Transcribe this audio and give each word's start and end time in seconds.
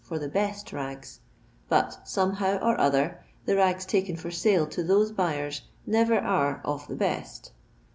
for 0.03 0.17
the 0.17 0.27
bat 0.29 0.73
rags, 0.73 1.19
but, 1.69 2.07
somehow 2.09 2.57
or 2.57 2.75
other, 2.81 3.23
the' 3.45 3.53
ngs 3.55 3.85
taken 3.85 4.15
for 4.15 4.31
sale 4.31 4.65
to 4.65 4.81
those 4.81 5.11
buyers 5.11 5.61
never 5.85 6.17
are 6.17 6.59
of 6.65 6.87
the 6.87 6.95
best. 6.95 7.51